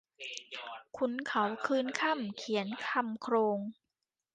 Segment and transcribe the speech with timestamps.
[0.97, 3.59] ขุนเขาคืนค่ำเขียนคำโคลง